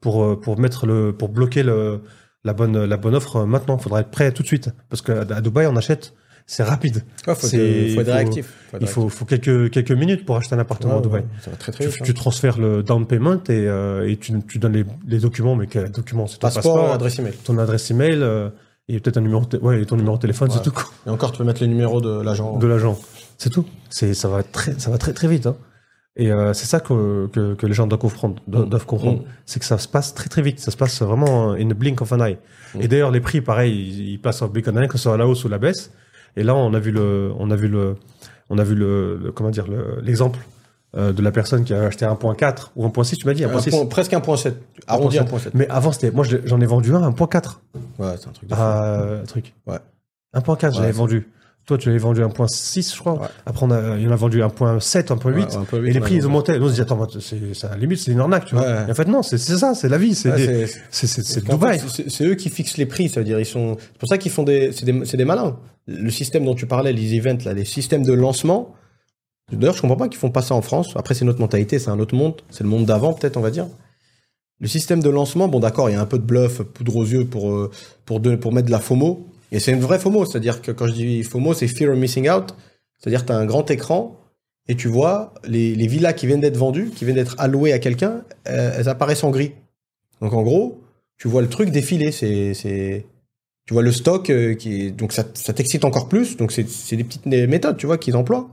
[0.00, 2.02] pour, euh, pour mettre le, pour bloquer le,
[2.44, 3.78] la bonne, la bonne offre maintenant.
[3.78, 4.70] Il faudra être prêt tout de suite.
[4.88, 6.14] Parce qu'à à Dubaï, on achète,
[6.46, 7.02] c'est rapide.
[7.26, 8.46] Ouais, faut, C'est- être, faut être il faut- réactif.
[8.70, 11.20] Faut Il faut, faut quelques, quelques minutes pour acheter un appartement à Ouais, Dubaï.
[11.22, 12.08] ouais, Ça va très très Tu, vite.
[12.10, 12.12] hein.
[12.14, 15.90] transfères le down payment et, euh, et tu, tu donnes les, les documents, mais quels
[15.90, 17.32] documents C'est ton Passeport, passeport, adresse email.
[17.44, 18.48] ton adresse email euh,
[18.88, 20.54] et peut-être un numéro, de ouais, et ton numéro de téléphone, Ouais.
[20.56, 20.74] c'est tout.
[21.06, 22.56] Et encore, tu peux mettre le numéro de l'agent.
[22.58, 22.98] de l'agent.
[23.38, 23.64] C'est tout.
[23.90, 25.46] C'est ça va très ça va très très vite.
[25.46, 25.56] hein.
[26.14, 28.36] Et euh, c'est ça que, que, que les gens doivent comprendre.
[28.46, 28.68] doivent- Mm.
[28.68, 29.20] doivent comprendre.
[29.20, 29.24] Mm.
[29.46, 30.60] C'est que ça se passe très très vite.
[30.60, 32.36] Ça se passe vraiment in the blink of an eye.
[32.74, 32.82] Mm.
[32.82, 35.04] Et d'ailleurs les prix, pareil, ils, ils passent en blink of an eye, que ce
[35.04, 35.90] soit à la hausse ou la baisse.
[36.36, 37.96] Et là, on a vu le on a vu le
[38.50, 40.38] on a vu le, le- comment dire le- l'exemple
[40.96, 43.16] euh, de la personne qui a acheté 1.4 ou 1.6.
[43.16, 43.70] Tu m'as dit Un 1.6.
[43.70, 44.52] point- presque 1.7.
[44.86, 45.24] Arrondi 1.7.
[45.24, 45.50] 1.7.
[45.54, 47.60] Mais avant c'était moi j'en ai vendu un 1.4
[47.98, 49.54] Ouais, c'est un truc de un truc.
[49.66, 49.78] Ouais.
[50.34, 51.28] 1.4 j'avais Ouais, vendu.
[51.66, 53.14] Toi tu l'avais vendu 1.6 je crois.
[53.20, 53.28] Ouais.
[53.46, 55.58] Après on a il y en a vendu 1.7, 1.8.
[55.72, 56.58] Ouais, Et les prix, ils monté.
[56.58, 58.64] Nous, on se dit, attends, c'est, à la limite, c'est une arnaque, tu vois.
[58.64, 58.84] Ouais.
[58.88, 60.30] Et en fait, non, c'est, ça, c'est la vie, c'est,
[60.90, 61.80] c'est- Dubaï.
[62.08, 63.76] c'est- eux qui fixent les prix, ça veut dire ils sont.
[63.78, 64.72] C'est pour ça qu'ils font des.
[64.72, 65.56] C'est des, des malins.
[65.86, 68.74] Le système dont tu parlais, les events, là, les systèmes de lancement.
[69.52, 70.92] D'ailleurs, je comprends pas qu'ils font pas ça en France.
[70.96, 72.40] Après, c'est notre mentalité, c'est un autre monde.
[72.50, 73.66] C'est le monde d'avant, peut-être, on va dire.
[74.60, 77.04] Le système de lancement, bon, d'accord, il y a un peu de bluff, poudre aux
[77.04, 77.70] yeux pour euh,
[78.06, 79.28] pour de- pour mettre de la FOMO.
[79.52, 82.28] Et c'est une vraie FOMO, c'est-à-dire que quand je dis FOMO, c'est fear of missing
[82.28, 82.56] out.
[82.98, 84.18] C'est-à-dire que tu as un grand écran
[84.66, 88.22] et tu vois les, villas qui viennent d'être vendues, qui viennent d'être allouées à quelqu'un,
[88.48, 89.52] euh, elles apparaissent en gris.
[90.22, 90.80] Donc en gros,
[91.18, 92.12] tu vois le truc défiler.
[92.12, 93.04] C'est,
[93.66, 96.38] tu vois le stock euh, qui est, donc ça, t'excite encore plus.
[96.38, 98.48] Donc c'est, des petites méthodes, tu vois, qu'ils emploient.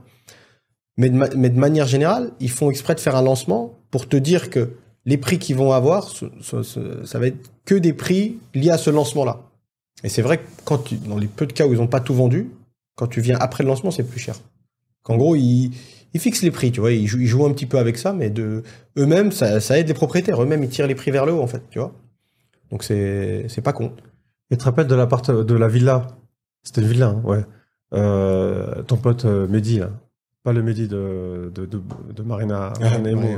[0.98, 4.72] Mais de, manière générale, ils font exprès de faire un lancement pour te dire que
[5.06, 9.49] les prix qu'ils vont avoir, ça va être que des prix liés à ce lancement-là.
[10.02, 12.00] Et c'est vrai que quand tu, dans les peu de cas où ils n'ont pas
[12.00, 12.50] tout vendu,
[12.94, 14.34] quand tu viens après le lancement, c'est plus cher.
[15.02, 15.72] Qu'en gros, ils,
[16.12, 18.12] ils fixent les prix, tu vois, ils jouent, ils jouent un petit peu avec ça,
[18.12, 18.62] mais de
[18.98, 20.42] eux-mêmes, ça, ça aide les propriétaires.
[20.42, 21.94] Eux-mêmes, ils tirent les prix vers le haut, en fait, tu vois.
[22.70, 23.92] Donc c'est, c'est pas con.
[24.50, 26.06] Et tu te rappelles de l'appart, de la villa?
[26.62, 27.44] C'était une villa, hein, ouais.
[27.92, 29.90] Euh, ton pote euh, Mehdi, là.
[30.42, 31.80] Pas le Mehdi de, de, de,
[32.14, 32.86] de Marina, ouais.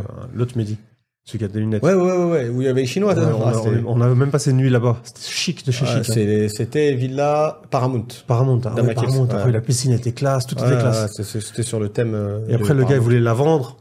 [0.09, 0.79] hein, l'autre Mehdi.
[1.24, 1.82] Celui qui a des lunettes.
[1.85, 2.48] Ouais, ouais, ouais, ouais.
[2.48, 4.50] Où il y avait les Chinois, Ouais, ça, on, ah, a, on a- même passé
[4.50, 4.98] une nuit là-bas.
[5.04, 6.11] C'était chic de chez ah, chic.
[6.18, 6.48] hein.
[6.52, 8.06] C'était Villa Paramount.
[8.26, 9.26] Paramount, hein, ouais, Damakis, Paramount.
[9.26, 9.35] ouais.
[9.35, 11.22] Après, la piscine était classe, tout était classe.
[11.22, 12.14] C'était sur le thème.
[12.14, 13.76] euh, Et après, le gars, il voulait la vendre,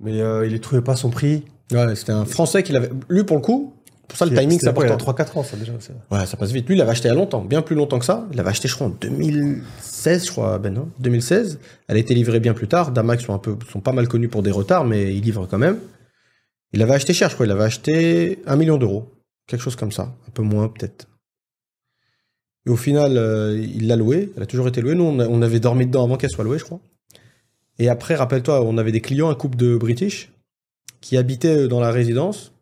[0.00, 1.44] mais euh, il ne trouvait pas son prix.
[1.72, 2.90] Ouais, c'était un Français qui l'avait.
[3.08, 3.72] Lui, pour le coup,
[4.06, 5.24] pour ça, le timing, c'est C'était quoi, il y a important.
[5.24, 5.72] 3-4 ans, ça, déjà.
[6.10, 6.66] Ouais, ça passe vite.
[6.68, 8.26] Lui, il l'avait acheté il y a longtemps, bien plus longtemps que ça.
[8.32, 11.58] Il l'avait acheté, je crois, en 2016, je crois, Ben, non 2016.
[11.88, 12.92] Elle a été livrée bien plus tard.
[12.92, 15.56] Damax sont un peu, sont pas mal connus pour des retards, mais ils livrent quand
[15.58, 15.78] même.
[16.72, 17.46] Il l'avait acheté cher, je crois.
[17.46, 19.10] Il l'avait acheté un million d'euros.
[19.46, 20.14] Quelque chose comme ça.
[20.26, 21.06] Un peu moins, peut-être.
[22.66, 24.30] Et au final, euh, il l'a loué.
[24.36, 24.94] Elle a toujours été louée.
[24.94, 26.80] Nous, on, a- on avait dormi dedans avant qu'elle soit louée, je crois.
[27.78, 30.30] Et après, rappelle-toi, on avait des clients, un couple de British,
[31.00, 32.52] qui habitaient euh, dans la résidence.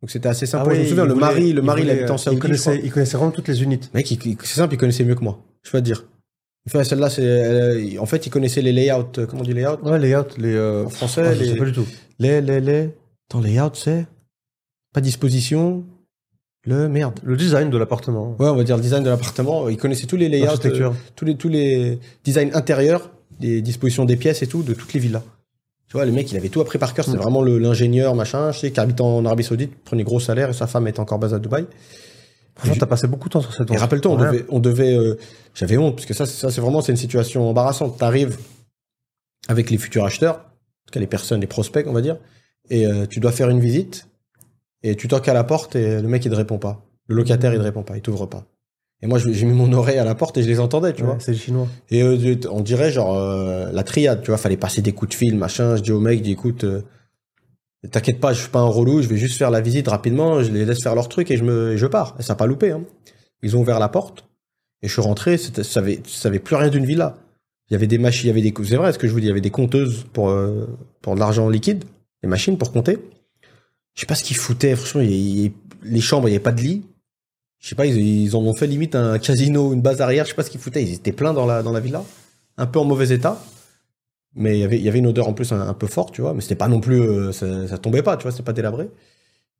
[0.00, 0.70] Donc c'était assez sympa.
[0.70, 2.36] Ah je me souviens, le mari, le il mari, il voulait, habitait en euh, Saoudi.
[2.36, 3.88] Il connaissait, il connaissait vraiment toutes les unités.
[3.94, 5.38] Mec, c'est simple, il connaissait mieux que moi.
[5.62, 6.06] Je vais te dire.
[6.66, 9.04] Celle-là, c'est, en fait, il connaissait les layouts.
[9.18, 10.54] euh, Comment on dit layout Ouais, les out, les.
[10.54, 11.86] euh, En français, ah, je les, sais pas du tout.
[12.18, 12.88] les, les, les.
[13.28, 14.06] Attends, layout, c'est
[14.92, 15.84] pas disposition.
[16.66, 17.20] Le merde.
[17.22, 18.36] Le design de l'appartement.
[18.38, 19.68] Ouais, on va dire le design de l'appartement.
[19.68, 23.10] Il connaissait tous les layouts, euh, tous les tous les designs intérieurs,
[23.40, 25.22] les dispositions des pièces et tout de toutes les villas.
[25.88, 27.04] Tu vois, le mec, il avait tout appris par cœur.
[27.04, 27.22] C'était Mm.
[27.22, 28.50] vraiment l'ingénieur, machin.
[28.52, 31.18] Je sais qu'il habite en Arabie Saoudite, prenait gros salaire et sa femme est encore
[31.18, 31.66] basée à Dubaï.
[32.56, 35.18] Franchement, t'as passé beaucoup de temps sur cette Et rappelle-toi, on devait, on devait, euh,
[35.54, 37.98] j'avais honte parce que ça, c'est- ça c'est vraiment c'est une situation embarrassante.
[37.98, 38.38] T'arrives
[39.48, 42.16] avec les futurs acheteurs, en tout cas les personnes, les prospects, on va dire,
[42.70, 44.08] et euh, tu dois faire une visite
[44.82, 47.52] et tu toques à la porte et le mec il te répond pas, le locataire
[47.52, 48.44] il te répond pas, il t'ouvre pas.
[49.02, 51.08] Et moi j'ai mis mon oreille à la porte et je les entendais, tu Ouais,
[51.08, 51.16] vois.
[51.20, 51.68] c'est les Chinois.
[51.90, 55.14] Et euh, on dirait genre euh, la triade, tu vois, fallait passer des coups de
[55.14, 55.76] fil, machin.
[55.76, 56.64] Je dis au mec, je dis écoute,
[57.90, 60.50] t'inquiète pas, je suis pas un relou, je vais juste faire la visite rapidement, je
[60.50, 62.16] les laisse faire leur truc et je me, et je pars.
[62.18, 62.70] Et ça n'a pas loupé.
[62.70, 62.82] Hein.
[63.42, 64.26] Ils ont ouvert la porte
[64.82, 67.16] et je suis rentré, ça avait, ça avait plus rien d'une villa.
[67.68, 69.20] Il y avait des machines, il y avait des, c'est vrai ce que je vous
[69.20, 70.34] dis, il y avait des compteuses pour
[71.02, 71.84] pour de l'argent liquide,
[72.24, 72.98] des machines pour compter.
[73.94, 76.82] Je sais pas ce qu'ils foutaient, franchement, les chambres, il y avait pas de lit.
[77.60, 80.36] Je sais pas, ils, en ont fait limite un casino, une base arrière, je sais
[80.36, 82.02] pas ce qu'ils foutaient, ils étaient pleins dans la dans la villa,
[82.56, 83.42] un peu en mauvais état.
[84.34, 86.34] Mais il y avait, une odeur en plus un, peu forte, tu vois.
[86.34, 88.88] Mais c'était pas non plus, euh, ça, tombait pas, tu vois, c'était pas délabré.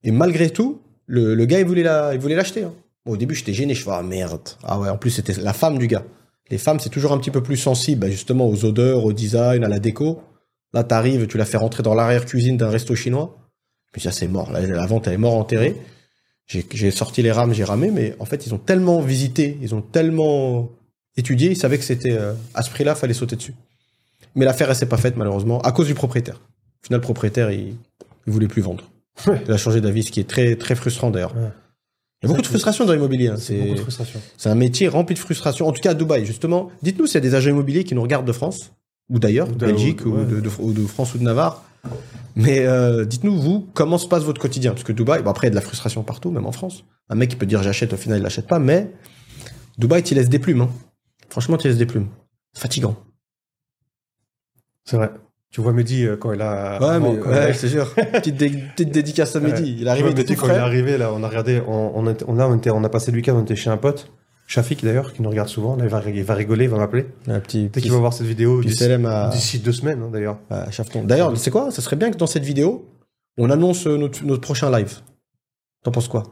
[0.02, 2.64] Et malgré tout, le, gars, il voulait la, l'acheter.
[2.64, 2.72] hein.
[3.06, 4.48] Au début, j'étais gêné, je fais, ah merde.
[4.64, 6.04] Ah ouais, en plus, c'était la femme du gars.
[6.50, 9.62] Les femmes, c'est toujours un petit peu plus sensible, bah, justement, aux odeurs, au design,
[9.64, 10.20] à la déco.
[10.74, 13.38] Là, t'arrives, tu la fais rentrer dans l'arrière-cuisine d'un resto chinois.
[13.92, 14.50] Puis ça, c'est mort.
[14.52, 15.76] La, la vente, elle est mort enterrée.
[16.46, 19.80] J'ai sorti les rames, j'ai ramé, mais en fait, ils ont tellement visité, ils ont
[19.80, 20.68] tellement
[21.16, 23.54] étudié, ils savaient que c'était euh, à ce prix-là, fallait sauter dessus.
[24.34, 26.34] Mais l'affaire, elle s'est pas faite, malheureusement, à cause du propriétaire.
[26.82, 27.76] Au final, le propriétaire, il,
[28.26, 28.84] il voulait plus vendre.
[29.46, 31.34] Il a changé d'avis, ce qui est très, très frustrant d'ailleurs.
[31.36, 31.48] Ouais.
[32.22, 33.28] Il y a beaucoup de frustration dans l'immobilier.
[33.28, 33.36] hein.
[33.38, 35.68] C'est un métier rempli de frustration.
[35.68, 36.70] En tout cas, à Dubaï, justement.
[36.82, 38.72] Dites-nous s'il y a des agents immobiliers qui nous regardent de France,
[39.10, 40.24] ou d'ailleurs, de Belgique, ou- ouais.
[40.24, 41.62] de, de- ou de France ou de Navarre.
[42.36, 44.72] Mais euh, dites-nous, vous, comment se passe votre quotidien?
[44.72, 46.84] Parce que Dubaï, bon, après, il y a de la frustration partout, même en France.
[47.10, 48.58] Un mec qui peut dire j'achète, au final, il l'achète pas.
[48.58, 48.90] Mais
[49.78, 50.62] Dubaï, tu laisses des plumes.
[50.62, 50.70] Hein.
[51.28, 52.08] Franchement, tu laisses des plumes.
[52.54, 52.96] C'est fatigant.
[54.84, 55.10] C'est vrai.
[55.50, 56.78] Tu vois Mehdi euh, quand il a.
[56.80, 57.94] Ouais, mais ouais, il- je te jure.
[57.94, 59.52] petite, dé- petite dédicace à Ouais.
[59.52, 59.74] midi.
[59.76, 61.28] Il est Tu arrivé, vois, il était Mehdi, quand il est arrivé, là, on a
[61.28, 63.54] regardé, on, on, était- on- là, on, était, on a passé le week-end, on était
[63.56, 64.10] chez un pote,
[64.46, 65.76] Shafik d'ailleurs, qui nous regarde souvent.
[65.76, 67.06] Là, il va, il va rigoler, il va m'appeler.
[67.28, 70.38] Un petit, Dès qu'il va voir cette vidéo, d'ici à, deux semaines, hein, d'ailleurs.
[70.50, 70.66] à.
[71.04, 71.70] D'ailleurs, c'est quoi?
[71.70, 72.86] Ça serait bien que dans cette vidéo,
[73.38, 75.00] on annonce euh, notre, notre prochain live.
[75.82, 76.24] T'en penses quoi?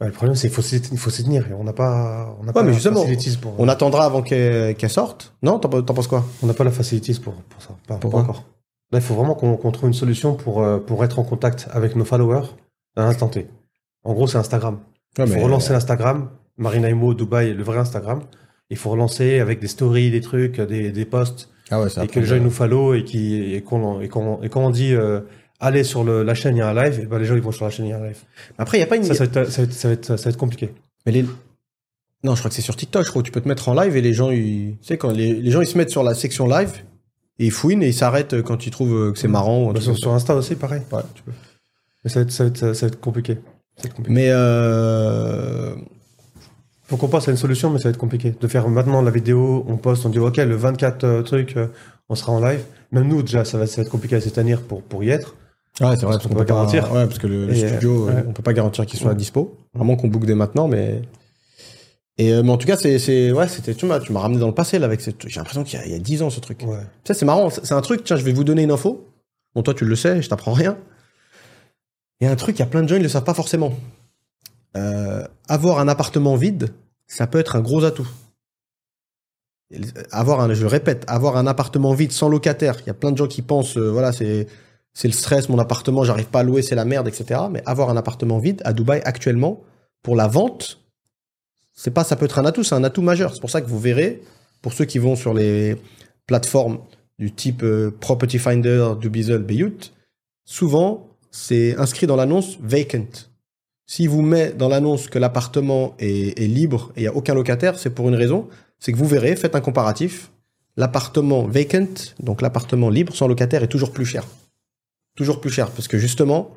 [0.00, 1.48] Le problème, c'est qu'il faut s'y tenir.
[1.48, 3.54] et On n'a pas, on n'a pas mais la justement, facilities pour.
[3.58, 6.24] On attendra avant qu'elle sorte Non T'en penses quoi?
[6.42, 7.70] On n'a pas la facilities pour, pour ça.
[7.86, 8.20] Pas, pas Pourquoi?
[8.20, 8.44] encore.
[8.90, 11.96] Là, il faut vraiment qu'on trouve une solution pour, euh, pour être en contact avec
[11.96, 12.48] nos followers
[12.96, 13.48] à l'instant T.
[14.04, 14.80] En gros, c'est Instagram.
[15.18, 16.28] Il faut relancer l'Instagram.
[16.58, 18.22] Marina Imo, Dubaï, le vrai Instagram.
[18.70, 22.20] Il faut relancer avec des stories, des trucs, des, des posts, Ah ouais, et que
[22.20, 25.20] les gens nous follow et qui et qu'on et qu'on et quand on dit euh,
[25.60, 27.42] allez sur le, la chaîne il y a un live, et ben les gens ils
[27.42, 28.18] vont sur la chaîne il y a un live.
[28.58, 29.04] Après, il n'y a pas une.
[29.04, 30.72] Ça, ça, va être, ça, va être, ça, va être, ça va être compliqué.
[31.04, 31.24] Mais les-
[32.24, 33.74] Non, je crois que c'est sur TikTok, je crois que tu peux te mettre en
[33.74, 34.76] live et les gens, ils...
[34.80, 36.72] tu sais, quand les, les gens ils se mettent sur la section live
[37.38, 39.70] et ils fouinent et ils s'arrêtent quand ils trouvent euh, que c'est marrant.
[39.72, 40.80] Bah, sur, Insta aussi, pareil.
[40.90, 40.96] ça.
[40.98, 41.32] Ouais, tu peux.
[42.04, 43.34] Mais ça va être, ça va être, ça va être compliqué.
[43.76, 44.14] Ça va être compliqué.
[44.14, 45.74] Mais euh...
[46.92, 48.34] Faut qu'on passe à une solution, mais ça va être compliqué.
[48.38, 51.68] De faire maintenant la vidéo, on poste, on dit ok, le 24 euh, truc, euh,
[52.10, 52.60] on sera en live.
[52.90, 55.08] Même nous, déjà, ça va, ça va être compliqué à cette année pour, pour y
[55.08, 55.34] être.
[55.80, 56.92] Ouais, c'est vrai, Parce qu'on peut peut pas garantir.
[56.92, 58.24] Ouais, parce que le, studio, euh, ouais.
[58.28, 59.56] on peut pas garantir qu'il soit à dispo.
[59.72, 61.00] Vraiment qu'on book dès maintenant, mais.
[62.18, 64.38] Et euh, mais en tout cas, c'est, c'est, ouais, c'était, tu m'as, tu m'as ramené
[64.38, 65.26] dans le passé là avec cette.
[65.26, 66.60] J'ai l'impression qu'il y a, il y a 10 ans ce truc.
[66.66, 66.76] Ouais.
[67.04, 67.48] Ça, c'est marrant.
[67.48, 69.08] C'est c'est un truc, tiens, je vais vous donner une info.
[69.54, 70.76] Bon, toi, tu le sais, je t'apprends rien.
[72.20, 73.32] Il y a un truc, il y a plein de gens, ils le savent pas
[73.32, 73.72] forcément.
[74.76, 76.72] Euh, avoir un appartement vide,
[77.06, 78.08] ça peut être un gros atout.
[80.10, 82.76] Avoir un, je répète, avoir un appartement vide sans locataire.
[82.80, 84.46] Il y a plein de gens qui pensent, euh, voilà, c'est,
[85.04, 87.40] le stress, mon appartement, j'arrive pas à louer, c'est la merde, etc.
[87.50, 89.62] Mais avoir un appartement vide à Dubaï actuellement,
[90.02, 90.80] pour la vente,
[91.72, 93.34] c'est pas, ça peut être un atout, c'est un atout majeur.
[93.34, 94.22] C'est pour ça que vous verrez,
[94.60, 95.76] pour ceux qui vont sur les
[96.26, 96.80] plateformes
[97.18, 99.92] du type euh, Property Finder, Dubizzle, Beyout,
[100.44, 103.08] souvent c'est inscrit dans l'annonce vacant.
[103.92, 107.78] S'il vous met dans l'annonce que l'appartement est, libre et il n'y a aucun locataire,
[107.78, 110.32] c'est pour une raison, c'est que vous verrez, faites un comparatif,
[110.78, 114.24] l'appartement vacant, donc l'appartement libre sans locataire est toujours plus cher.
[115.14, 116.52] Toujours plus cher, parce que justement,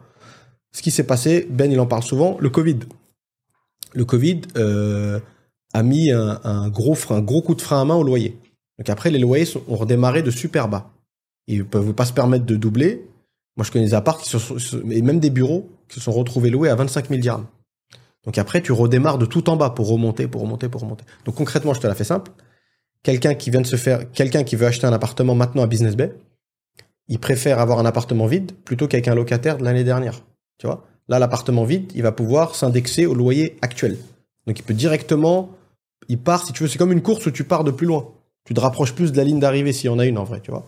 [0.71, 2.79] ce qui s'est passé, Ben il en parle souvent, le Covid.
[3.91, 5.19] Le Covid euh,
[5.73, 8.37] a mis un, gros frein, un gros coup de frein à main au loyer.
[8.77, 10.89] Donc après, les loyers ont redémarré de super bas.
[11.47, 13.05] Ils ne peuvent pas se permettre de doubler.
[13.57, 14.21] Moi, je connais des apparts
[14.89, 17.45] et même des bureaux qui se sont retrouvés loués à 25 000 dirhams.
[18.23, 21.05] Donc après, tu redémarres de tout en bas pour remonter, pour remonter, pour remonter.
[21.25, 22.31] Donc concrètement, je te la fais simple.
[23.03, 25.95] Quelqu'un qui vient de se faire, quelqu'un qui veut acheter un appartement maintenant à Business
[25.95, 26.15] Bay,
[27.07, 30.21] il préfère avoir un appartement vide plutôt qu'avec un locataire de l'année dernière.
[30.57, 30.85] Tu vois?
[31.07, 33.97] Là, l'appartement vide, il va pouvoir s'indexer au loyer actuel.
[34.47, 35.51] Donc il peut directement,
[36.07, 38.11] il part, si tu veux, c'est comme une course où tu pars de plus loin.
[38.43, 40.39] Tu te rapproches plus de la ligne d'arrivée s'il y en a une en vrai,
[40.41, 40.65] tu vois?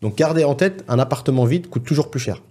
[0.00, 2.42] Donc gardez en tête, un appartement vide coûte toujours plus cher.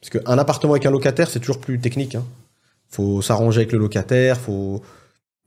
[0.00, 2.14] Parce qu'un appartement avec un locataire, c'est toujours plus technique.
[2.14, 2.24] Hein.
[2.88, 4.82] Faut s'arranger avec le locataire, faut.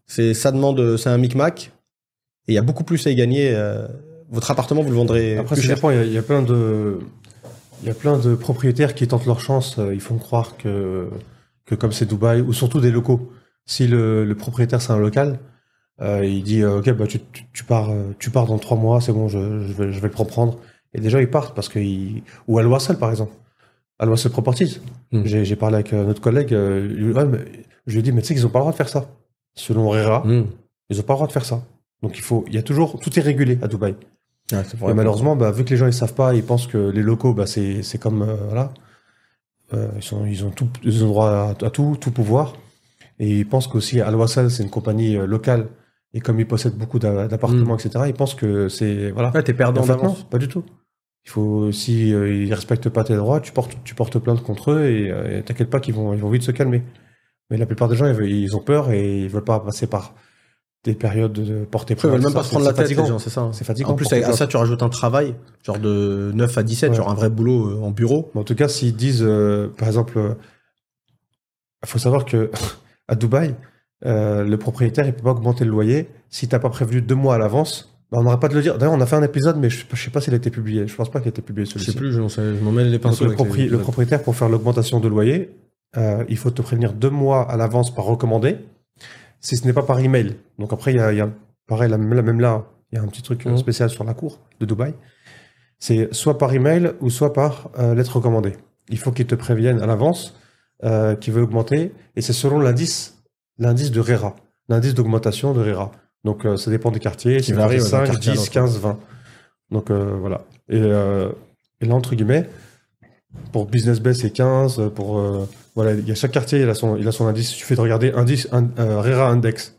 [0.07, 1.71] C'est ça demande, c'est un micmac.
[2.47, 3.51] Et il y a beaucoup plus à y gagner.
[3.55, 3.87] euh,
[4.29, 5.77] Votre appartement, vous le vendrez Après, plus cher.
[5.83, 6.99] Il y a- il y, a plein de,
[7.81, 9.77] il y a plein de propriétaires qui tentent leur chance.
[9.79, 11.09] euh, Ils font croire que,
[11.65, 13.31] que comme c'est Dubaï, ou surtout des locaux.
[13.65, 15.39] Si le, le propriétaire c'est un local,
[16.01, 18.99] euh, il dit euh, ok bah tu, tu, tu pars, tu pars dans trois mois,
[19.01, 19.37] c'est bon, je,
[19.67, 20.57] je vais, je vais le reprendre.
[20.93, 23.33] Et déjà ils partent parce qu'ils ou à Loissel par exemple,
[24.01, 24.79] à Loissel Properties.
[25.13, 25.21] Hmm.
[25.25, 26.53] J'ai parlé avec euh, notre collègue.
[26.53, 26.89] euh,
[27.87, 29.05] je lui ai dit mais tu sais qu'ils ont pas le droit de faire ça.
[29.55, 30.43] Selon RERA, Mmh.
[30.89, 31.61] ils ont pas le droit de faire ça.
[32.03, 33.95] Donc il faut, il y a toujours, tout est régulé à Dubaï.
[34.51, 34.91] Vrai.
[34.91, 37.33] Et malheureusement, bah, vu que les gens ils savent pas, ils pensent que les locaux,
[37.33, 38.73] bah, c'est comme euh, voilà,
[39.73, 42.55] Euh, ils sont ils ont tout ils ont droit à, à tout tout pouvoir.
[43.19, 45.67] Et ils pensent qu'aussi Al Wasal c'est une compagnie locale
[46.13, 48.03] et comme ils possèdent beaucoup d'a- d'appartements etc.
[48.07, 49.29] Ils pensent que c'est voilà.
[49.33, 50.23] Ouais, t'es En perdant fait, non, d'avance.
[50.29, 50.63] pas du tout.
[51.25, 54.71] Il faut si euh, ils respectent pas tes droits, tu portes tu portes plainte contre
[54.71, 56.83] eux et euh, et t'inquiète pas qu'ils vont ils vont vite se calmer.
[57.49, 60.15] Mais la plupart des gens ils, ont peur et ils veulent pas passer par
[60.83, 63.41] des périodes de porter Après, ils veulent même pas se prendre la tête, c'est ça.
[63.41, 63.51] hein.
[63.53, 63.89] C'est fatigant.
[63.89, 66.95] En plus, à, ça, tu rajoutes un travail, genre de 9 à 17, Ouais.
[66.95, 68.31] genre un vrai boulot euh, en bureau.
[68.33, 70.37] Mais en tout cas, s'ils disent, euh, par exemple,
[71.83, 72.49] il faut savoir que
[73.07, 73.55] à Dubaï,
[74.03, 77.37] le propriétaire, il peut pas augmenter le loyer si t'as pas prévenu deux mois à
[77.37, 77.90] l'avance.
[78.11, 78.77] Bah, on n'aurait pas de le dire.
[78.77, 80.87] D'ailleurs, on a fait un épisode, mais je, je sais pas s'il a été publié.
[80.87, 81.91] Je pense pas qu'il a été publié Je celui-ci.
[81.91, 83.25] sais plus, je, m'en sais- je m'en mêle les Donc, pinceaux.
[83.25, 85.55] le, propri- propriétaire, pour faire l'augmentation de loyer,
[85.97, 88.57] euh, il faut te prévenir deux mois à l'avance par recommandé,
[89.39, 90.35] si ce n'est pas par email.
[90.59, 91.29] Donc après, il y a, il y a-
[91.67, 93.57] pareil, la, même- la même là, il y a un petit truc euh, Mhm.
[93.57, 94.93] spécial sur la cour de Dubaï.
[95.79, 98.53] C'est soit par email ou soit par euh, lettre recommandée.
[98.89, 100.37] Il faut qu'ils te préviennent à l'avance
[100.83, 103.21] euh, qu'ils veulent augmenter, et c'est selon l'indice,
[103.59, 104.35] l'indice de RERA,
[104.67, 105.91] l'indice d'augmentation de RERA.
[106.23, 108.39] Donc euh, ça dépend des quartiers, Qui c'est varie, ouais, d'un 5, quartier à 10,
[108.39, 108.51] l'autre.
[108.51, 108.99] 15, 20.
[109.71, 110.45] Donc euh, voilà.
[110.69, 111.29] Et, euh,
[111.81, 112.47] et là, entre guillemets,
[113.51, 114.91] pour Business Bay, c'est 15.
[114.93, 115.19] Pour,
[115.75, 117.51] voilà, il y a chaque quartier, il a son, il a son indice.
[117.51, 119.77] Il suffit de regarder indice, un, RERA Index.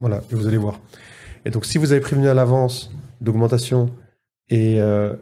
[0.00, 0.78] Voilà, et vous allez voir.
[1.44, 3.90] Et donc, si vous avez prévenu à l'avance d'augmentation
[4.48, 5.14] et euh,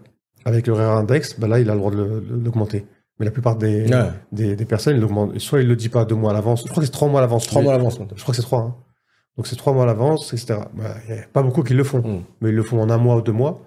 [0.44, 2.84] avec le RERA Index, bah là, il a le droit de l'augmenter.
[3.18, 4.10] Mais la plupart des, Ouais.
[4.32, 5.38] des, des personnes, ils l'augmentent.
[5.38, 6.62] Soit il le dit pas deux mois à l'avance.
[6.66, 7.46] Je crois que c'est trois mois à l'avance.
[7.46, 7.98] Trois mois à l'avance.
[8.14, 8.60] Je crois que c'est trois.
[8.60, 8.74] hein.
[9.36, 10.60] Donc, c'est trois mois à l'avance, etc.
[10.74, 11.98] Bah, Il n'y a pas beaucoup qui le font.
[12.00, 12.22] Mm.
[12.40, 13.60] Mais ils le font en un mois ou deux mois.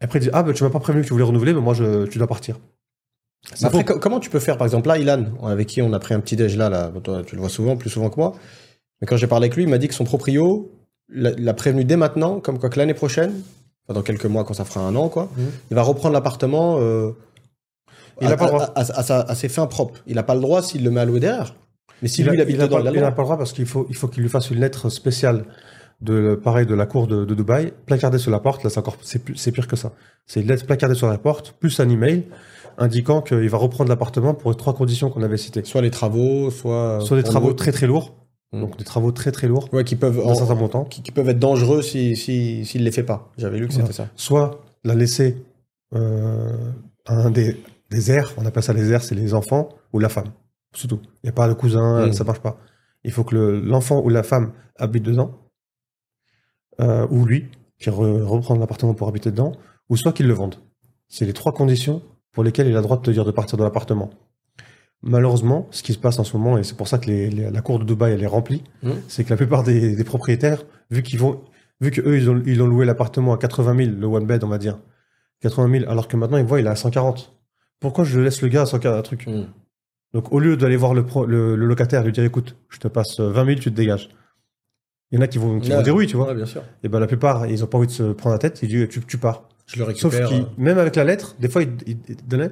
[0.00, 1.74] Après, ils disent Ah, bah, tu m'as pas prévenu que tu voulais renouveler, mais moi,
[1.74, 2.58] je, tu dois partir.
[3.62, 6.20] Après, comment tu peux faire Par exemple, là, Ilan, avec qui on a pris un
[6.20, 8.34] petit déj là, là bon, toi, tu le vois souvent, plus souvent que moi.
[9.00, 10.70] Mais quand j'ai parlé avec lui, il m'a dit que son proprio
[11.08, 13.32] l'a prévenu dès maintenant, comme quoi que l'année prochaine,
[13.86, 15.50] enfin, dans quelques mois, quand ça fera un an, quoi, Mhm.
[15.70, 16.76] il va reprendre l'appartement.
[16.80, 17.12] euh,
[18.20, 18.64] Il à, a pas le droit.
[18.64, 20.00] à- à- à sa- à ses fins propres.
[20.08, 21.54] Il n'a pas le droit s'il le met à louer derrière.
[22.02, 23.10] Mais si il lui, il a- il a dedans, pas, il le droit.
[23.12, 25.44] pas le droit parce qu'il faut, il faut qu'il lui fasse une lettre spéciale
[26.00, 28.62] de, pareil, de la cour de, de Dubaï, placardée sur la porte.
[28.64, 29.92] Là, c'est encore, c'est pire que ça.
[30.26, 32.24] C'est une lettre placardée sur la porte, plus un email
[32.76, 35.64] indiquant qu'il va reprendre l'appartement pour les trois conditions qu'on avait citées.
[35.64, 37.00] Soit les travaux, soit.
[37.00, 38.14] Soit des travaux très très lourds,
[38.52, 38.60] Mm.
[38.60, 40.84] donc des travaux très très lourds, Ouais, qui peuvent, en- certain montant.
[40.84, 43.30] qui, qui peuvent être dangereux s'il si, s'il les fait pas.
[43.36, 43.86] J'avais lu que Voilà.
[43.88, 44.08] c'était ça.
[44.14, 45.36] soit la laisser
[45.94, 46.52] euh,
[47.06, 47.56] à un des,
[47.90, 50.28] des airs, on appelle ça les airs, c'est les enfants ou la femme.
[50.74, 51.00] C'est tout.
[51.22, 52.12] Il n'y a pas de cousin, Mm.
[52.12, 52.58] ça marche pas.
[53.04, 55.32] Il faut que le- l'enfant ou la femme habite dedans,
[56.80, 59.52] euh, ou lui, qui re- reprend l'appartement pour habiter dedans,
[59.88, 60.56] ou soit qu'il le vende.
[61.08, 62.02] C'est les trois conditions
[62.32, 64.10] pour lesquelles il a le droit de te dire de partir de l'appartement.
[65.02, 67.50] Malheureusement, ce qui se passe en ce moment, et c'est pour ça que les- les-
[67.50, 68.90] la cour de Dubaï elle est remplie, Mm.
[69.06, 71.40] c'est que la plupart des, des propriétaires, vu qu'ils vont,
[71.80, 74.42] vu que eux ils ont, ils ont loué l'appartement à 80 000, le one bed
[74.44, 74.78] on va dire,
[75.40, 77.32] 80 000, alors que maintenant ils voient il est à 140.
[77.80, 79.26] Pourquoi je laisse le gars à 140 un truc?
[79.28, 79.44] Mm.
[80.14, 82.78] Donc au lieu d'aller voir le, pro- le, le locataire et lui dire écoute, je
[82.78, 84.08] te passe euh, 20 000, tu te dégages.
[85.10, 86.28] Il y en a qui vont, qui vont dire oui, tu vois.
[86.28, 86.62] Ouais, bien sûr.
[86.82, 88.88] Et ben la plupart, ils ont pas envie de se prendre la tête, ils disent
[88.88, 89.48] tu, tu pars.
[89.66, 90.28] Je le Sauf récupère.
[90.28, 92.50] qu'ils, euh, même avec la lettre, des fois ils, ils- donnaient,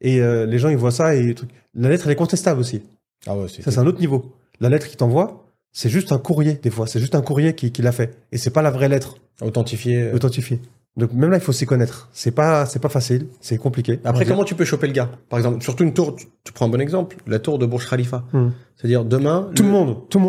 [0.00, 1.50] et euh, les gens ils voient ça et truc.
[1.74, 2.82] La lettre elle est contestable aussi.
[3.26, 4.34] Ah ouais, c'est Ça c'est un autre niveau.
[4.60, 7.70] La lettre qu'il t'envoie, c'est juste un courrier des fois, c'est juste un courrier qui,
[7.72, 10.02] qui l'a fait, et c'est pas la vraie lettre authentifié.
[10.02, 10.14] euh.
[10.14, 10.60] authentifiée.
[10.96, 12.08] Donc même là il faut s'y connaître.
[12.12, 14.00] C'est pas c'est pas facile, c'est compliqué.
[14.04, 15.10] Après, comment tu peux choper le gars?
[15.28, 17.88] Par exemple, surtout une tour, tu, tu prends un bon exemple, la tour de Burj
[17.88, 18.24] Khalifa.
[18.32, 18.48] Hmm.
[18.76, 19.50] C'est-à-dire demain.
[19.54, 20.24] tout le monde, tout le monde